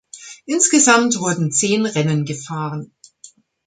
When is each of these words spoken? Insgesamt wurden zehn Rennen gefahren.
Insgesamt 0.47 1.19
wurden 1.19 1.51
zehn 1.51 1.85
Rennen 1.85 2.25
gefahren. 2.25 2.91